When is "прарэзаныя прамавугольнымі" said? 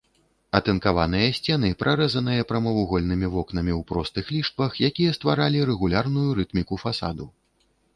1.81-3.31